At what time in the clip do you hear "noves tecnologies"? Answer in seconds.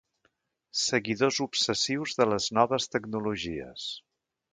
2.59-3.87